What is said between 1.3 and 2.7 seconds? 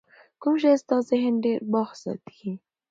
ډېر بوخت ساتي؟